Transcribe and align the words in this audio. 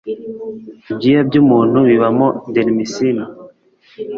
Ibyuya 0.91 1.21
by'umuntu 1.27 1.77
bibamo 1.89 2.27
dermicin, 2.53 3.17